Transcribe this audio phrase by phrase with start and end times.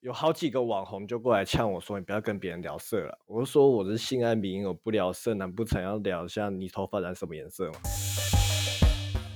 [0.00, 7.80] 有好几个网红就过来呛我说：“你不要跟别人聊色了。”我就说：“我是性爱迷，我不聊色，难不成要聊一下你头发染什么颜色吗？”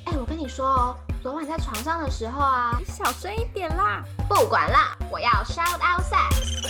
[0.06, 4.04] 哎、我跟你说哦，昨晚在床上的时候啊，你小声一点啦！
[4.29, 6.63] 不管啦，我要 shout out sex。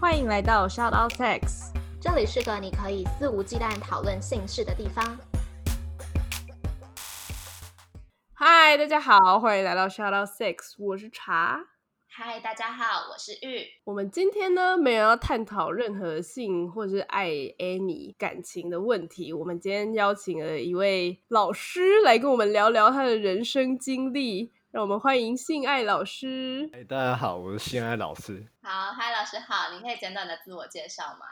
[0.00, 1.70] 欢迎来到 Shout Out Sex。
[2.00, 5.16] 这里是个你可以肆无忌惮讨论性事的地方。
[8.36, 11.66] 嗨，大家好，欢迎来到 Shout Out Six，我是茶。
[12.08, 13.64] 嗨，大家好，我是玉。
[13.84, 19.32] 我们今天呢，没有要探讨任何性或是爱 Annie 感情的问题。
[19.32, 24.52] 我们今天邀请了一位老师来跟我们聊聊他的人生经历。
[24.72, 26.68] 让我们欢迎性爱老师。
[26.72, 31.26] 哎，大家好，我是性爱老师，好，嗨，老师好，你可以简短的自我介绍吗？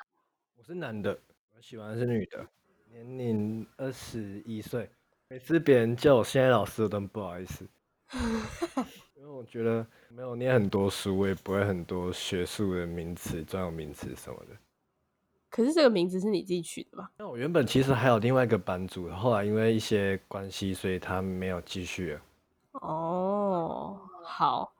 [0.56, 1.20] 我是男的，
[1.56, 2.46] 我喜欢的是女的，
[2.88, 4.88] 年龄二十一岁。
[5.32, 7.66] 每次别人叫我现在老师，我都不好意思，
[9.16, 14.54] 因为我觉得没有念很多书，我也不会很多学术的名词、专有名词什么的。
[15.48, 17.10] 可是这个名字是你自己取的吧？
[17.16, 22.20] 那我原本其实还有另外一个班主，后来因为一些关系，所以他没有继续了。
[22.72, 24.74] 哦，好，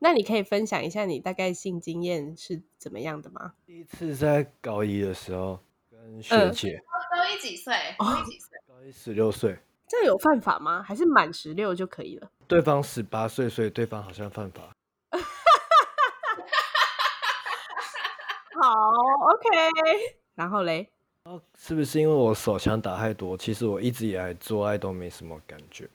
[0.00, 3.54] 那你可以分享一下你大概性经验是怎么样的吗？
[3.64, 5.58] 第一次在高一的时候，
[5.90, 6.78] 跟学嗯姐，
[7.10, 7.72] 高一几岁？
[7.98, 8.58] 高一几岁？
[8.68, 10.82] 高一十六岁，这样有犯法吗？
[10.82, 12.30] 还是满十六就可以了？
[12.48, 14.62] 对方十八岁，所以对方好像犯法。
[18.60, 18.70] 好
[19.34, 19.48] ，OK。
[20.34, 20.88] 然后嘞，
[21.24, 23.36] 哦是不是因为我手枪打太多？
[23.36, 25.88] 其实我一直以来做爱都没什么感觉。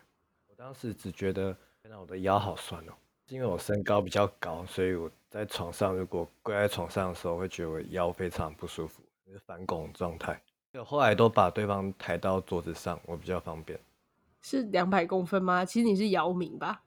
[0.47, 2.93] 我当时只觉得，天哪，我的腰好酸哦。
[3.27, 10.41] 是因为我身高比较高，所以我在床上如果跪在床上的时候，会觉得我腰非常不舒服，就是反拱状态。
[10.73, 13.79] 我后来都把对方抬到桌子上，我比较方便。
[14.41, 15.65] 是两百公分吗？
[15.65, 16.83] 其实你是姚明吧？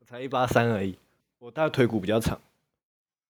[0.00, 0.98] 我 才一八三而已，
[1.38, 2.40] 我大腿骨比较长。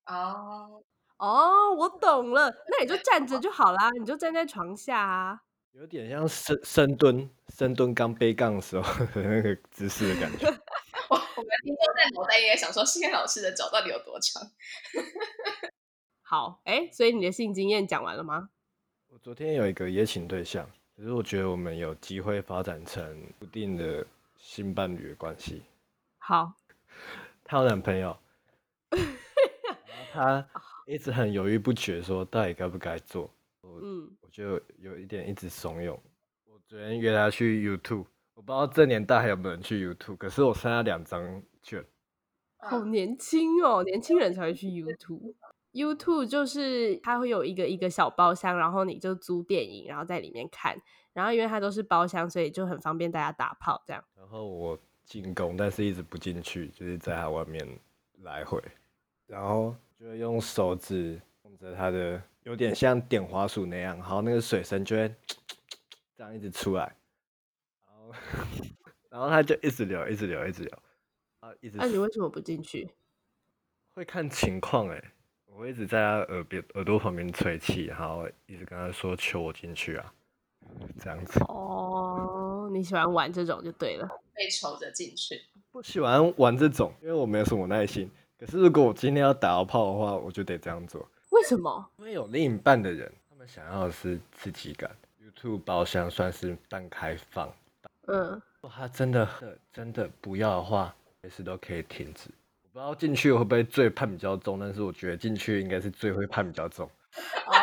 [0.07, 0.83] 哦，
[1.19, 5.41] 哦，我懂了，那你就站着就好啦，你就站在床下啊。
[5.73, 10.47] 有点像深深蹲，深蹲刚背杠的时候 的那个姿势的感觉。
[11.11, 14.43] 我我们听众在脑袋也想说，性爱老师的脚到底有多长？
[16.23, 18.51] 好，哎，所以你的性经验讲完了吗？
[19.25, 23.03] 我昨天有一个夜情对象，可是我觉得我们有机会发展成
[23.39, 25.63] 固定的性伴侣的关系。
[26.19, 26.53] 好，
[27.43, 28.15] 她有男朋友，
[30.13, 30.47] 她
[30.87, 33.31] 一直很犹豫不决，说到底该不该做。
[33.63, 35.99] 嗯，我就有一点一直怂恿。
[36.45, 41.83] 我昨天约她去 YouTube，我不知道这年代还有没有人去 YouTube，可是我剩下两张券。
[42.59, 45.35] 好年轻哦，年轻人才会去 YouTube。
[45.75, 50.81] YouTube 就是它会有一个一个小包厢，然后你就租电影，然后在里面看。
[51.13, 54.03] 然后因为它都是包厢，所以就很方便大家打炮这样。
[54.17, 57.79] 然后我进攻，但是一直不进去，就是在他外面
[58.23, 58.63] 来回，
[59.27, 65.15] 然后就用手指控着他的，有点像点滑鼠那样，然后那个水声就会
[66.17, 66.97] 这样一直出来，
[67.87, 68.15] 然后
[69.11, 70.79] 然后他就一直流，一直流，一直流，
[71.41, 72.91] 啊，一直那、你为什么不进去？
[73.95, 75.14] 会看情况哎、
[75.57, 80.13] 我一直在他耳边耳朵旁边吹气，然后一直跟他说求我进去啊，
[80.99, 81.39] 这样子。
[81.49, 84.09] 哦，你喜欢玩这种就对了。
[84.35, 85.41] 被求着进去。
[85.71, 88.11] 不喜欢玩这种，因为我没有什么耐心。
[88.37, 91.09] 可是如果我今天要打到炮的话，我就得这样做。
[91.31, 91.89] 为什么？
[91.99, 94.91] 因为有另一半的人，他们想要的是刺激感。
[95.25, 97.53] YouTube 包厢算是半开放，
[98.07, 99.29] 嗯，如果他真的
[99.73, 102.29] 真的不要的话，随时都可以停止。
[102.75, 106.85] 我不知道进去会不会罪判比较重，但是我觉得进去应该是罪会判比较重。
[107.47, 107.55] 哦，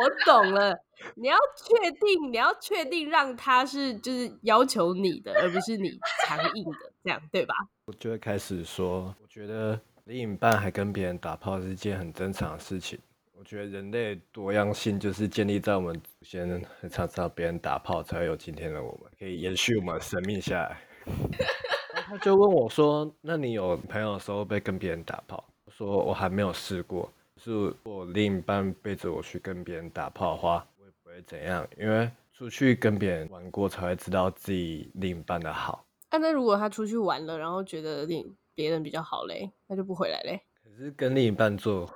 [0.00, 0.74] 我懂了。
[1.14, 5.90] 你要确定，你要确定让他是就是要求你的，而不是你
[6.26, 7.54] 强硬的，这样对吧？
[7.84, 12.98] 我就会开始说，我觉得另一半还跟别人打炮是一件很正常的事情。
[13.38, 16.48] 我觉得人类多样性就是建立在我们祖先
[16.80, 20.80] 很常常别人打炮，才会有今天的我们，可以延续我们的生命下来。
[22.08, 27.10] 他就问我说：“那你有朋友的时候会不会跟别人打炮？”我说：“我还没有试过。
[27.36, 40.40] 是我另一半背着我去跟别人打炮的话，我也不会怎样，因为出去跟别人玩过，才会知道自己另一半的好。”啊，那如果他出去玩了，然后觉得另别人比较好嘞，那就不回来嘞。
[40.62, 41.90] 可是跟另一半做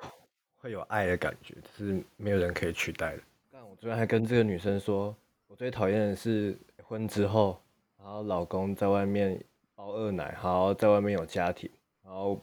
[0.56, 3.22] 会有爱的感觉，是没有人可以取代的。
[3.52, 5.14] 但我昨天还跟这个女生说，
[5.46, 7.62] 我最讨厌的是婚之后，
[7.96, 9.40] 然后老公在外面
[9.80, 11.70] 包二奶，然后在外面有家庭，
[12.04, 12.36] 然后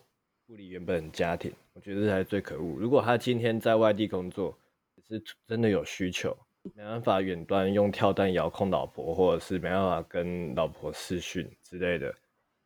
[0.48, 2.80] 不理原本的家庭，我觉得这才是最可恶。
[2.80, 4.58] 如果他今天在外地工作，
[5.08, 6.36] 是真的有需求，
[6.74, 12.10] 没办法远端用跳蛋遥控老婆，或者是没办法跟老婆视讯之类的。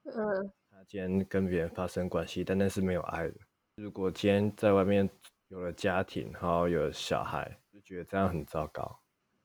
[0.05, 3.33] 嗯，他今天跟别人发生关系，但那是没有爱的。
[3.75, 5.07] 如果今天在外面
[5.49, 9.00] 有了家庭，然后有了小孩，就觉得这样很糟糕。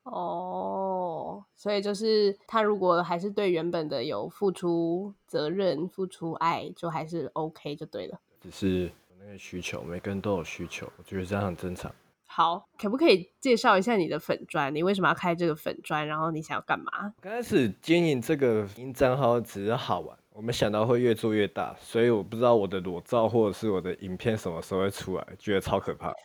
[0.07, 8.21] 哦，所以就是他如果还是对原本的有付出责任、付出爱，就还是 OK 就对了。
[8.41, 11.93] 只是有那个需求，每个人都有需求，我觉得这样很正常。
[12.29, 14.73] 好，可不可以介绍一下你的粉砖？
[14.73, 16.07] 你为什么要开这个粉砖？
[16.07, 17.13] 然后你想要干嘛？
[17.21, 26.15] 刚开始经营这个音账号只是好玩，我没想到会越做越大，所以我不知道我的裸照或者是我的影片什么时候会出来，觉得超可怕。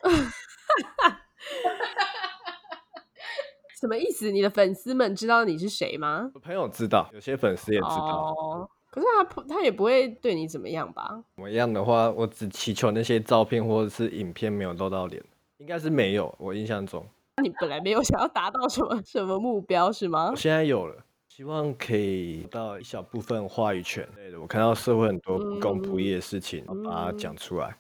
[3.81, 4.29] 什么意思？
[4.29, 6.29] 你的粉丝们知道你是谁吗？
[6.35, 8.35] 我朋友知道，有些粉丝也知道。
[8.37, 11.19] 哦，可是他不，他也不会对你怎么样吧？
[11.35, 15.19] 怎么样的话，我只祈求那些照片或者是影片没有露到脸，
[15.57, 16.31] 应该是没有。
[16.37, 17.03] 我印象中，
[17.37, 20.35] 那你本来没有想要达到什么 什么目标是吗我？
[20.35, 20.95] 现在有了，
[21.27, 24.39] 希望可以到一小部分话语权类的。
[24.39, 27.75] 我看到社会很多不公不义的事情，我把它讲出来。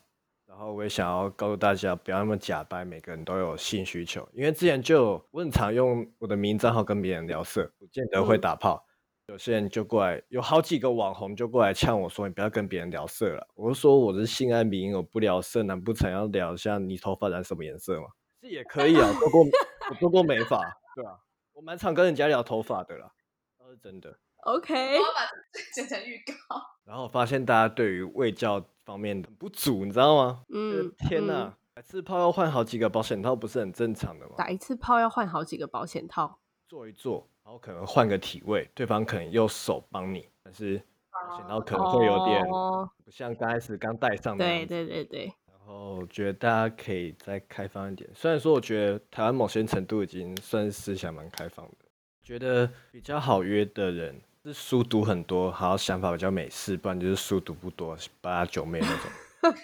[0.51, 4.27] 然后我也想要告诉大家，不要那么假掰，每个人都有性需求。
[4.33, 8.85] 因为之前就我很常用我的名账号跟别人聊色，不见得会打炮。
[9.27, 18.07] 有些人就过来，有好几个网红就过来呛我说：“你不要跟别人聊色了。”我就说我是性爱迷，我不聊色，难不成要聊一下你头发染什么颜色吗？
[18.41, 19.41] 这也可以啊，做过
[19.89, 20.59] 我做过美发，
[20.95, 21.17] 对啊，
[21.53, 23.09] 我蛮常跟人家聊头发的啦，
[23.57, 24.19] 倒是真的。
[24.43, 26.61] OK，我要把这剪成预告。
[26.83, 30.43] 然后我发现大家对于卫教方面的不足，你知道吗？
[30.49, 34.33] 嗯嗯，天哪嗯，打一次炮要换好几个保险套，不是很正常的吗？
[34.37, 36.39] 打一次炮要换好几个保险套。
[36.67, 40.81] 做一做，然后可能换个体位，对方可能用手帮你，但是
[41.11, 44.45] 保险套可能会有点哦不像刚开始刚戴上的。
[44.45, 44.65] 对。
[44.65, 51.85] 对对对，然后我觉得大家可以再开放一点，虽然说我觉得台湾某些程度已经算是思想蛮开放的，
[52.23, 59.11] 觉得比较好约的人是书读很多，还有想法比较美式，不然就是书读不多，八九妹那种。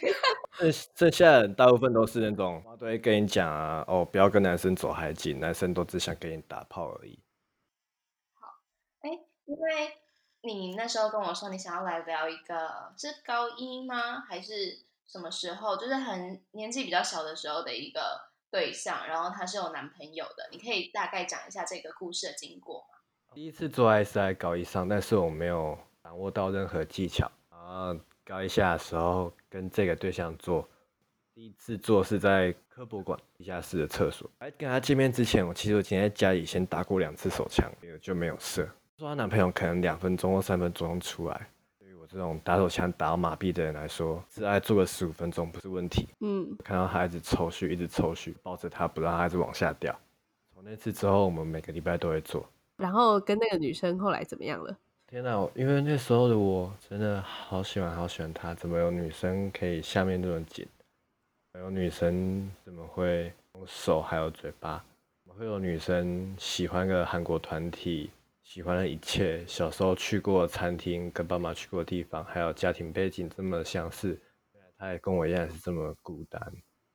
[0.53, 7.19] 剩剩下大部分都是那种，都会跟你讲啊，哦，不要跟男生走太近，男生都只想跟你打炮而已。
[8.33, 8.47] 好
[9.01, 9.09] 哎，
[9.45, 9.97] 因为
[10.41, 14.19] 你那时候跟我说你想要来聊一个是高一吗？
[14.21, 15.75] 还是什么时候？
[15.75, 22.86] 就是很年纪比较小的时候的一个对象，然后他是有男朋友的，你可以大概讲一下这个故事的经过吗？
[23.37, 27.31] 第一次做爱是在高一上，但是我没有掌握到任何技巧。
[27.51, 27.95] 然后
[28.25, 30.67] 高一下的时候跟这个对象做，
[31.35, 34.27] 第一次做是在科博馆地下室的厕所。
[34.39, 38.67] 来跟他见面之前，我其实我今天在家里先打过两次手枪，也就没有射。
[38.97, 41.47] 说她男朋友可能两分钟或三分钟出来，
[41.77, 46.07] 对于我这种打手枪打到麻痹的人来说，自爱做个十五分钟不是问题。
[46.21, 49.95] 嗯，看到他一直抽搐，一直抽搐，抱着他不让他一直往下掉。
[50.51, 52.43] 从那次之后，我们每个礼拜都会做。
[52.77, 54.77] 然后跟那个女生后来怎么样了？
[55.07, 55.50] 天哪！
[55.56, 60.68] 因为那时候的我真的好喜欢好喜欢她，怎么有女生可以下面这么紧？
[61.53, 64.83] 还有女生怎么会用手还有嘴巴？
[65.24, 68.12] 怎么会有女生喜欢个韩国团体，
[68.44, 74.09] 喜欢的一切，小时候去过餐厅，跟爸妈去过的地方，还有家庭背景这么相似，
[74.53, 76.41] 原来他也跟我一样是这么孤单。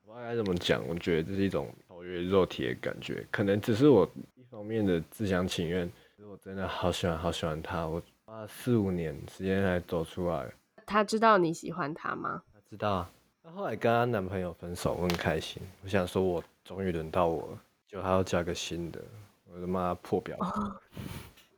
[0.04, 4.06] 我不知道该怎么讲，我觉得这是一种超越肉体的感觉，可能只是我
[4.52, 5.90] 一方面的自相情愿。
[6.14, 10.52] 可是我真的好喜欢好喜欢他，我花了四五年时间才走出来。
[10.84, 12.42] 他知道你喜欢他吗？
[12.52, 13.10] 他知道啊，
[13.42, 15.62] 她后来跟她男朋友分手，我很开心。
[15.82, 19.00] 我想说，我终于轮到我了，就还要加个新的，
[19.50, 20.36] 我的妈破表。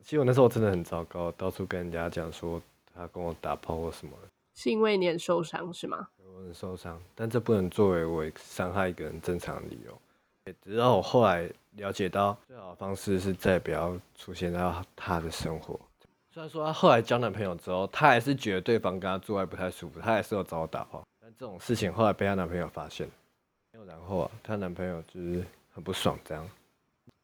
[0.00, 2.62] 其实我那时候真的很糟糕，到处跟人家讲说
[2.94, 6.06] 他跟我打炮或什么的，是因为你很受伤是吗？
[6.18, 7.02] 我很受伤。
[7.12, 10.00] 但这不能作为我伤害一个人正常的理由。
[10.46, 14.60] 也直到我后来了解到，最好的方式是再也不要出现在
[14.94, 15.80] 他的生活。
[16.30, 21.02] 虽然说她后来交男朋友之后，她还是觉得对方跟她做爱不太舒服，她还是有找我打炮。
[21.18, 23.08] 但这种事情后来被她男朋友发现，
[23.86, 26.46] 然后啊，她男朋友就是很不爽这样。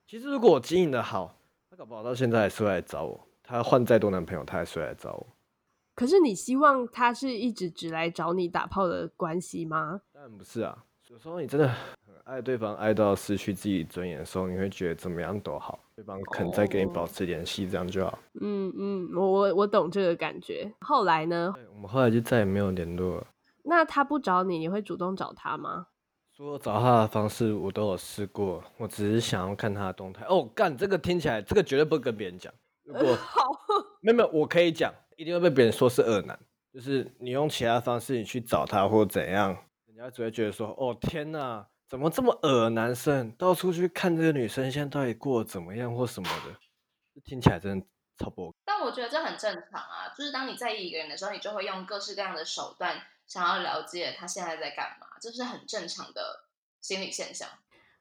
[0.06, 1.34] 其实如果我经营的好，
[1.70, 3.20] 她搞不好到现在还是会来找我。
[3.42, 5.26] 她换再多男朋友，她还是会来找我。
[5.94, 10.00] 可是你希望他是一直只来找你打炮的关系吗？
[10.14, 11.76] 当然不是啊，有时候你真的很
[12.24, 18.18] 爱对方，爱到失去自己尊严的时候，你会觉得怎么样都好，对方肯再跟你保持联系，这样就好。
[18.40, 20.72] 嗯嗯，我我我懂这个感觉。
[20.80, 21.52] 后来呢？
[21.54, 23.26] 对，我们后来就再也没有联络了。
[23.62, 25.86] 那他不找你，你会主动找他吗？
[26.32, 30.24] 所有找他的方式我都有试过，我只是想要看他的动态。
[30.26, 32.52] 哦，干，这个听起来，这个绝对不会跟别人讲。
[32.84, 33.50] 如果 好，
[34.00, 36.38] 没有没有，我可以讲，一定会被别人说是恶男。
[36.72, 42.70] 就是你用其他方式你去找他或怎样，人家只会觉得说，哦天哪，怎么这么恶？
[42.70, 46.54] 男生到处去看这个女生现在到底过得怎么样或什么的，
[47.24, 48.56] 听起来真的超不 OK。
[48.64, 52.94] 但我觉得这很正常啊，就是当你在意一个人的时候，你就会用各式各样的手段
[53.26, 56.44] 想要了解他现在在干嘛，这是很正常的
[56.80, 57.48] 心理现象。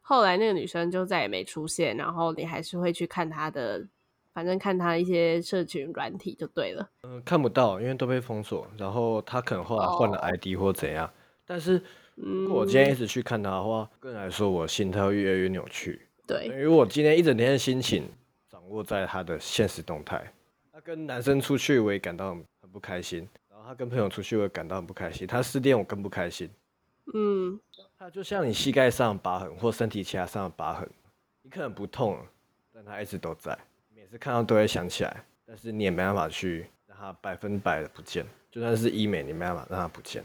[0.02, 3.88] 后来那个女生就再也没出现，然后你还是会去看她的，
[4.36, 6.88] 反正看她一些社群软体就对了。
[7.02, 8.68] 嗯、看不到，因为都被封锁。
[8.78, 11.12] 然后他可能后来换了哦 ID 或怎样。
[11.44, 11.84] 但是
[12.22, 16.02] 如果我今天一直去看他的话，个人来说，我心态会越来越扭曲。
[16.28, 18.10] 对，因为我今天一整天的心情
[18.50, 20.32] 掌握在他的现实动态。
[20.72, 25.26] 他跟男生出去，我也感到很很不开心；然后他跟朋友出去，我也感到很不开心。
[25.26, 26.50] 他失恋，我更不开心。
[27.14, 27.60] 嗯，
[27.98, 30.88] 他就像你膝盖上的疤痕或身体其他上的疤痕，
[31.42, 32.20] 你可能不痛，
[32.74, 33.58] 但他一直都在，
[33.96, 40.24] 每次看到都会想起来，但是你也没办法去让他百分百的不见，就算是医美，你没办法让他不见。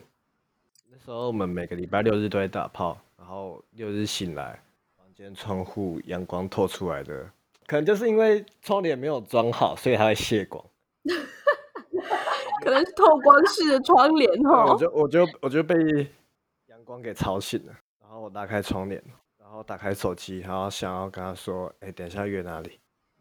[0.96, 4.62] 那时候我们每个礼拜六日都会打炮，然后六日醒来，
[4.96, 7.28] 房间窗户阳光透出来的，
[7.66, 10.64] 可能就是因为窗帘没有装好，所以它会泄光。
[12.62, 14.78] 可能是透光式的窗帘哦我哦。
[14.78, 15.74] 就我就我就被
[16.66, 19.02] 阳光给吵醒了，然后我打开窗帘，
[19.36, 22.78] 然后打开手机，然后想要跟他说，哎、等一下约哪里？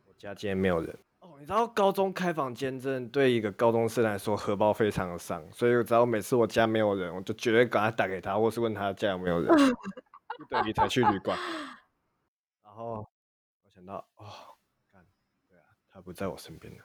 [0.07, 0.95] 我家今天没有人。
[1.43, 9.53] 哦，你知道高中开房间真的对一个高中生来说荷包非常的伤，所以我只要每次我家没有人，我就绝对赶快打给他，或是问他家有没有人，
[10.37, 11.37] 不得已才去旅馆。
[12.63, 13.05] 然后
[13.63, 14.25] 我想到，哦，
[14.89, 15.05] 干，
[15.49, 16.83] 对啊，他不在我身边了。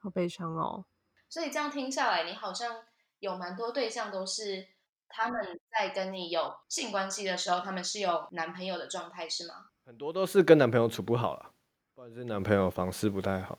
[0.00, 0.84] 好悲伤哦。
[1.28, 2.82] 所以这样听下来，你好像
[3.20, 4.66] 有蛮多对象都是
[5.08, 9.66] 他们在跟你有性关系的时候，他们是有男朋友的状态，是吗？
[9.86, 11.52] 很多都是跟男朋友处不好了，
[11.94, 13.56] 或者是男朋友房事不太好。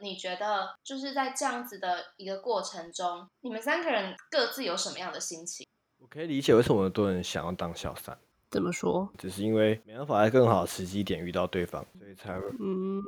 [0.00, 5.66] 那你觉得就是在这样子的一个过程中，你们三个人各自有什么样的心情？
[5.98, 8.16] 我可以理解为什么很多人想要当小三，
[8.50, 9.08] 怎么说？
[9.18, 13.02] 只是因为没办法在更好的时机点遇到对方，所以才会嗯，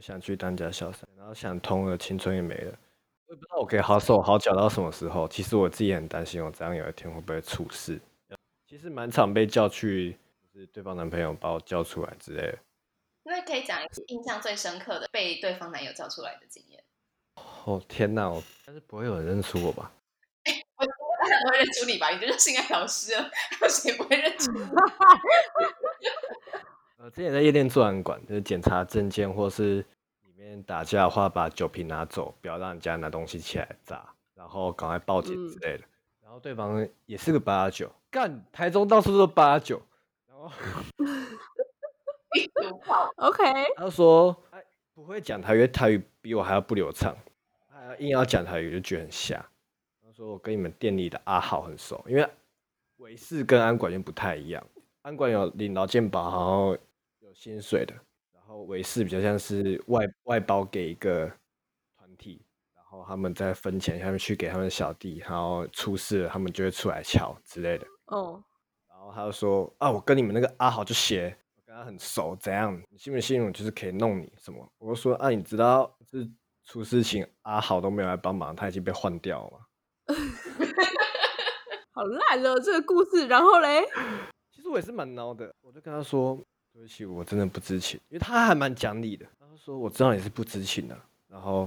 [0.00, 2.78] 想去当家小三，然后想通了，青春也没了。
[3.26, 5.28] 我也不知道我可以好手好脚到什么时候。
[5.28, 8.00] 其实我自己也很担心，我这样有一天会不会出事。
[8.66, 10.16] 其实蛮常被叫去，
[10.52, 12.58] 就是对方男朋友把我叫出来之类的。
[13.30, 16.82] 那可以讲一次印象最深刻的被对方男友叫出来的经验。
[17.64, 19.92] 哦天哪，我但是不会有人认出我吧？
[20.76, 22.10] 我我想 不会认出你吧？
[22.10, 23.30] 你就是性爱老师了，
[23.62, 24.60] 有 谁不会认出你？
[26.98, 29.76] 呃，之前在夜店做安管，就是检查证件或是
[30.22, 35.84] 里面打架的话，把酒瓶拿走，不要让人家拿东西起来砸，然后赶快报警之类的。
[36.22, 39.80] 然后对方也是个八九，干台中到处都八九，
[43.16, 43.44] OK，
[43.76, 44.62] 他就说，哎，
[44.94, 47.16] 不会讲台语，台语比我还要不流畅，
[47.68, 49.44] 他要硬要讲台语，就觉得很瞎。
[50.02, 52.28] 他说我跟你们店里的阿豪很熟，因为
[52.96, 54.64] 维氏跟安管又不太一样，
[55.02, 56.76] 安管有领劳健保，然后
[57.20, 57.94] 有薪水的，
[58.32, 61.30] 然后维氏比较像是外外包给一个
[61.96, 62.44] 团体，
[62.74, 67.86] 然后他们再分钱他们去给他们小弟，然后出事了他们就会出来敲之类的。
[68.06, 68.42] 哦，
[68.88, 71.36] 然后他就说啊，我跟你们那个阿豪就写，
[71.80, 72.78] 他很熟，怎样？
[72.90, 74.70] 你信不信我就是可以弄你什么？
[74.76, 76.18] 我就说啊，你知道这
[76.62, 80.14] 出事情阿豪都没有来帮忙，他已经被换掉了。
[81.92, 83.26] 好烂哦，这个故事。
[83.26, 83.82] 然后嘞，
[84.54, 86.36] 其实我也是蛮孬的，我就跟他说
[86.70, 89.24] 对不起，我真的不知情，因为他还蛮讲理的。
[89.38, 90.94] 他说我知道你是不知情的，
[91.28, 91.66] 然后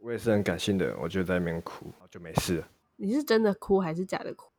[0.00, 2.68] 我也是很感性的，我就在那边哭，就没事了。
[2.96, 4.50] 你是真的哭还是假的哭？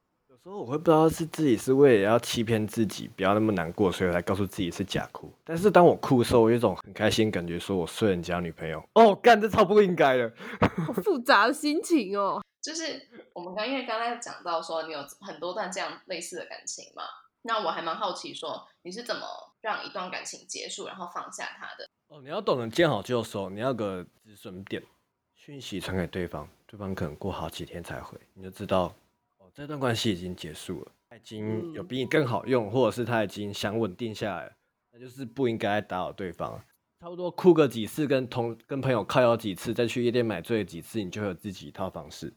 [0.46, 5.34] 有时候我会不知道是自己是为了要欺骗自己，不要那么难过，所以才告诉自己是假哭。
[5.44, 8.80] 但是当我哭的时候，我有一种很开心感觉，说我睡人家女朋友。
[8.94, 10.32] 哦，干这超不应该的。
[10.86, 12.44] 好复杂的心情哦。
[12.62, 17.02] 就是我们刚因为刚才讲到说你有很多段这样类似的感情嘛，
[17.42, 19.22] 那我还蛮好奇说你是怎么
[19.62, 21.90] 让一段感情结束，然后放下他的？
[22.10, 24.84] 哦，你要懂得见好就收，你要个止损点，
[25.34, 28.94] 讯息传给对方，对方可能过好几天才回，你就知道哦，
[29.56, 34.52] 这段关系已经结束了，他已经有比你更好用，或者是他已经想稳定下来了，
[34.92, 36.62] 那就是不应该打扰对方。
[37.00, 42.34] 差不多哭个几次，跟同跟朋友靠摇几次，再去夜店买醉几次，你就会有自己一套方式。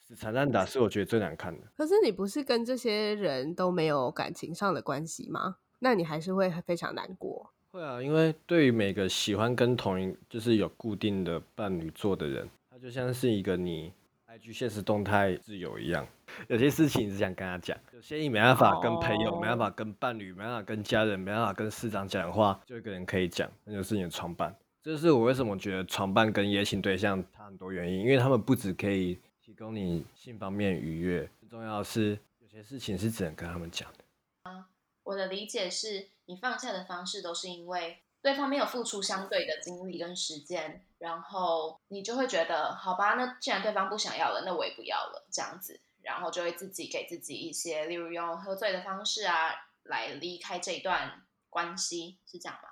[0.00, 1.66] 死缠烂打是我觉得最难看的。
[1.76, 5.58] 可是你不是跟这些人都没有感情上的关系吗？
[5.78, 7.52] 那你还是会非常难过。
[7.70, 13.92] 会啊，因为对于每个喜欢跟同一就是有固定的伴侣做的人，他就像是一个你
[14.30, 16.06] IG 现实动态自由一样。
[16.46, 24.56] 有些事情你只想跟他讲，有些你没办法跟朋友、没办法跟伴侣、没办法跟家人、没办法跟市长讲的话，就一个人可以讲，那就是你的床伴。
[24.80, 34.04] 这是我为什么觉得床伴跟夜情对象差很多原因，因为他们不只可以提供你性方面愉悦，最重要的是有些事情是只能跟他们讲的。
[34.44, 34.64] 我
[35.02, 49.50] 我的理解是你放下的方式都是因为对方没有付出相对的精力跟时间，然后你就会觉得好吧，那既然对方不想要了，那我也不要了，这样子，然后就会自己给自己一些，例如用喝醉的方式啊，
[49.84, 52.68] 来离开这一段关系，是这样吗？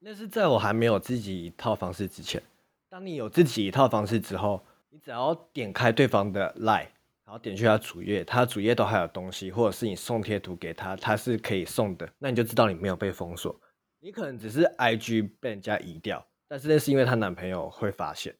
[0.00, 2.42] 那是在我还没有自己一套方式之前。
[2.90, 6.88] 当你有自己一套方式之后，你只要点开对方的 lie，
[7.24, 13.58] 然后点去他主页，他主页都还有东西，或者是你送贴图给他，他是可以送的，那你就知道你没有被封锁。
[14.04, 18.36] 你可能只是 IG 被人家移掉，但是那是因为她男朋友会发现。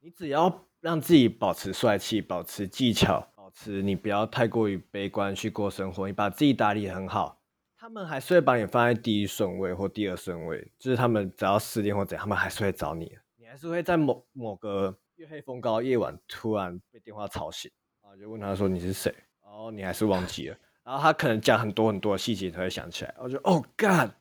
[0.00, 7.40] 你只要让自己保持帅气，保持技巧，保持你不要太过于悲观去过生活，你把自己打理很好，
[7.78, 10.68] 他们还是会把你放在第一顺位或第二顺位。
[10.80, 17.70] 就是他们只要失恋或怎样，他们还是会找你，你还是会在某某个月黑风高夜晚突然被电话吵醒，
[18.02, 24.12] 然后就问他说你是谁，然后你还是忘记了，然后他可能讲很多很多细节才会想起来，我就哦干。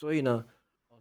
[0.00, 0.42] 所以呢，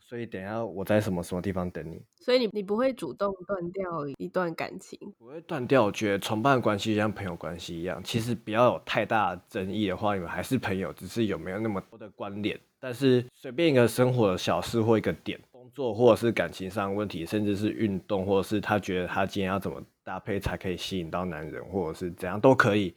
[0.01, 2.03] 所以等下我在什么什么地方等你。
[2.17, 5.85] 所以你你不会主动断掉一段感情，不会断掉。
[5.85, 12.59] 我觉得同伴关系像朋友关系一样，其实不要有太大争议的话，你们还是朋友，只是有没有那么多的关联。
[12.77, 22.93] 但是随便一个生活的小事或一个点，工作或者是感情上问题，甚至是运动，或者是他觉得他今天要怎么搭配才可以吸引到男人，或者是怎样都可以。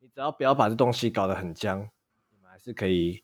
[0.00, 3.22] 你只要不要把这东西搞得很僵，你们还是可以。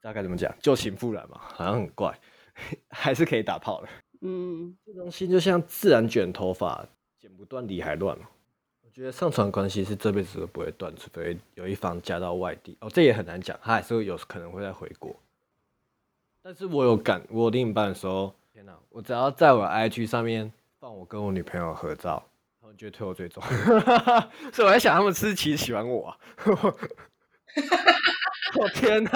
[0.00, 0.52] 大概怎么讲？
[0.60, 2.18] 旧情复燃嘛，好像很怪，
[2.90, 3.88] 还是可以打炮的。
[4.22, 6.86] 嗯，这东西就像自然卷头发，
[7.18, 8.26] 剪不断理还乱嘛。
[8.82, 12.76] 我觉得上床关系是这辈子都不会断，除非有一方嫁到外地。
[12.80, 15.14] 哦，这也很难讲，他还是会有可能会再回国。
[16.42, 18.76] 但是我有感，我有另一半的时候，天哪！
[18.88, 22.22] 我只要在我 IG 上面放我跟我女朋友合照，
[22.60, 23.42] 他们就会推我追踪。
[24.52, 26.18] 所以我在想，他们是其实喜欢我啊。
[28.58, 29.12] 我天哪！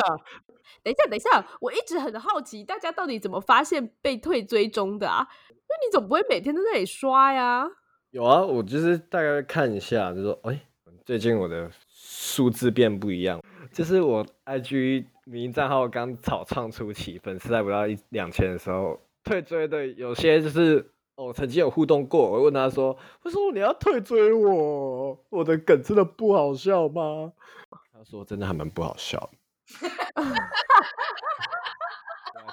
[0.85, 5.26] 等一下，等一下，我一直很好奇，大家到底怎么发现被退追踪的啊？
[5.49, 7.67] 因为你总不会每天都在那里刷呀。
[8.11, 10.61] 有啊，我就是大概看一下，就说，哎，
[11.07, 13.41] 最近我的数字变不一样。
[13.73, 22.30] 就是我 IG 名账号刚草创初期，粉丝还不到一两千的时候，退追的有些就是哦，曾经有互动过。
[22.30, 25.19] 我问他说，为什么你要退追我？
[25.30, 27.32] 我的梗真的不好笑吗？
[27.93, 29.30] 他说真的还蛮不好笑。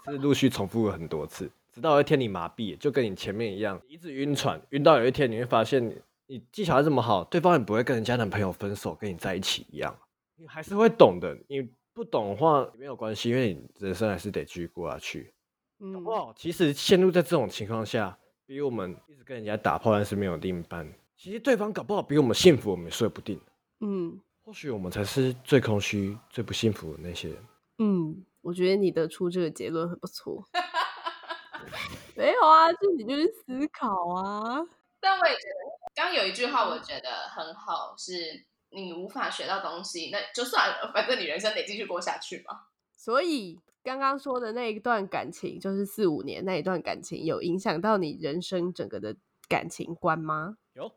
[0.06, 5.96] 是陆续重复了很多次，直到有一天你麻痹，就跟你前面一样，一直晕船，晕到有一天你会发现，
[6.28, 9.96] 你技巧这么好，对方也不会跟人家男朋友分手，跟你在一起一样，
[10.36, 11.38] 你还是会懂的。
[11.48, 15.34] 你不懂的话没有关系，因为你人生还是得继续过下去。
[15.80, 23.40] 嗯，哇，其实陷入在这种情况下，比我们一直跟人家打炮，但是没有另一半，其实对方搞不好比我们幸福，我们说不定。
[23.82, 27.38] 嗯，或许我们才是最空虚、最不幸福的那些人。
[27.80, 28.24] 嗯。
[28.42, 30.44] 我觉得你得出这个结论很不错。
[32.16, 34.62] 没有啊，这你就是思考啊。
[35.00, 35.56] 但我也觉得，
[35.96, 42.62] 刚有一句话我觉得很好，是你无法学到东西，那就算了，反正你人生得继续过下去嘛。
[42.96, 49.16] 所以刚刚说的那一段感情，就是四五年那一段感情，有影响到你人生整个的
[49.48, 50.58] 感情观吗？
[50.74, 50.92] 有，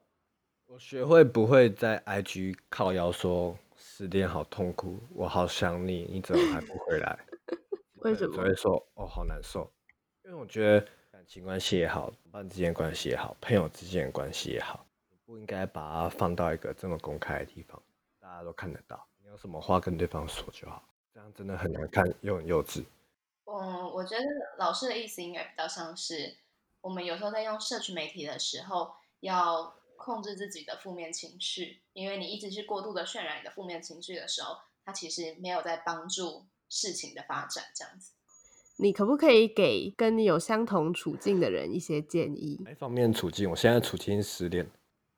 [0.67, 7.19] 我学会不会在 IG 靠腰说失恋好痛苦，我好想你，你怎么还不回来？
[8.05, 8.35] 为什么？
[8.35, 9.71] 只会说哦，好难受。
[10.25, 14.87] 因为我觉得感情关系也好，同伴之间关系也好，朋友之间的关系也好，
[15.25, 17.83] 不应该把它放到一个这么公开的地方，
[18.21, 19.07] 大家都看得到。
[19.23, 22.85] 你有什么话跟对方说就好，这样真的很难看又很幼稚。
[23.47, 24.25] 嗯，我觉得
[24.59, 26.37] 老师的意思应该比较像是，
[26.83, 36.47] 我们有时候在用社群媒体的时候，要控制自己的负面情绪，因为你一直是过度的渲染你的负面情绪的时候，它其实没有在帮助。
[36.75, 38.11] 事情的发展这样子，
[38.79, 42.61] 你可不可以给跟你有相同处境的人一些建议？
[42.65, 43.49] 哪方面处境？
[43.49, 44.69] 我现在处境失恋。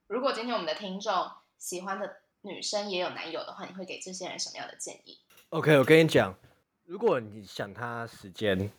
[0.06, 1.12] 如果今天我们的听众
[1.56, 6.36] 喜欢的女生也有男友的话，你会给这些人什么样的建议？OK，我跟你讲，
[6.84, 8.70] 如果你想他时间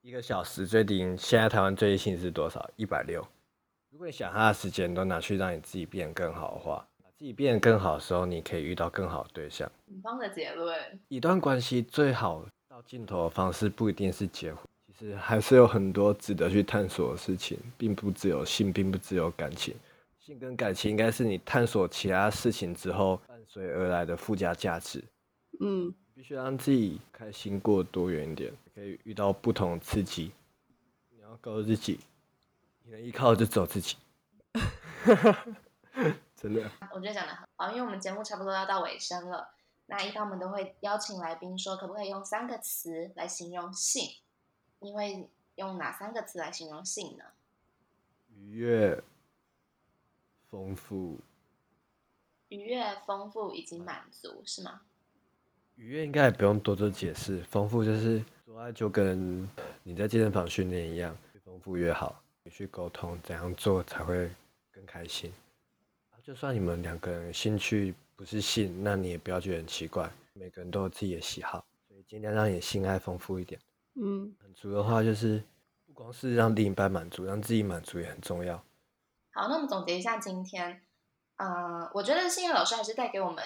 [0.00, 2.68] 一个小时最低，现在台湾最低薪是多少？
[2.74, 3.24] 一百六。
[3.90, 6.88] 如果你想他的时间都拿去让你自己变更好的话。
[7.24, 9.66] 自己变更好的时候，你可以遇到更好的对象。
[9.86, 10.78] 很棒的结论。
[11.08, 19.74] 一段关系最好到尽头的方式不一定是结婚，其实还是有很多值得去探索的事情，并不只有性，并不只有感情。
[20.20, 25.02] 性跟感情应该是你探索其他事情之后伴随而来的附加价值。
[25.60, 30.30] 嗯，必须让自己开心过多元一点，可以遇到不同的刺激。
[31.08, 32.00] 你要告诉自己，
[32.82, 33.96] 你能依靠就只有自己。
[36.44, 39.54] 真的， 我觉得讲的很好，因为我们节目差不多要到尾声了。
[39.86, 44.10] 那一般我们都会邀请来宾说，可不可以用三个词来形容性？
[44.80, 47.24] 你会用哪三个词来形容性呢？
[48.36, 49.02] 愉悦、
[50.50, 51.18] 丰富。
[52.48, 54.82] 愉悦、丰富以及满足是吗？
[55.76, 59.48] 愉悦应该也不用多做解释，丰富就是做爱就跟
[59.82, 62.22] 你在健身房训练一样，越丰富越好。
[62.42, 64.30] 你去沟通怎样做才会
[64.70, 65.32] 更开心。
[66.24, 70.10] 就算你们两个人兴趣不是性，那你也不要觉得很奇怪。
[70.32, 73.60] 每个人都有自己的喜好，所以尽量让你的性爱丰富一点。
[74.00, 75.44] 嗯，满足的话就是
[75.86, 78.56] 不光是让另一半满足，让自己满足也很重要。
[79.34, 80.80] 好，那我们总结一下今天。
[81.36, 83.44] 呃，我觉得信爱老师还是带给我们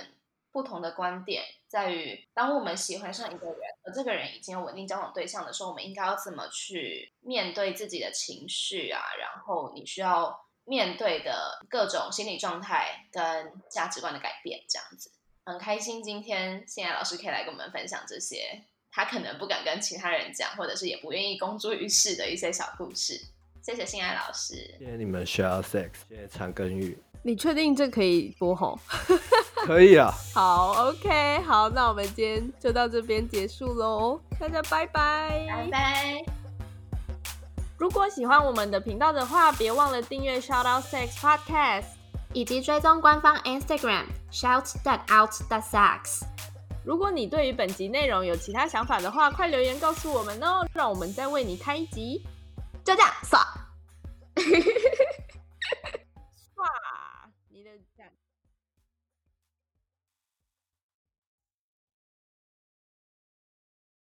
[0.53, 9.01] 不同的观点，在于当我们喜欢上一个人，而这个人已经有稳定交往对象的时候，我们应该要怎么去面对自己的情绪啊？
[9.19, 15.11] 然后你需要面对的各种心理状态跟价值观的改变，这样子。
[15.45, 23.19] 很开心今天信爱老师可以来跟我们分享这些他可能不敢跟其他人讲，或者是也不愿意公诸于世的一些小故事。
[23.63, 26.99] 谢谢心爱老师，谢谢你们 share sex，谢谢长庚玉。
[27.23, 28.79] 你确定这可以播吼？
[29.67, 30.13] 可以啊。
[30.33, 36.38] 好，OK，好，那我们今天就到这边结束喽，大家拜拜，拜拜。
[37.79, 41.85] 如果喜欢我们的频道的话，别忘了订阅 Shout Out Sex Podcast，
[42.33, 46.23] 以及追踪官方 Instagram Shout That Out That Sex。
[46.85, 52.27] 如果你对于本集内容有其他想法的话，快留言告诉我们哦，让我们再为你开一集。
[52.85, 53.47] 就这样，耍。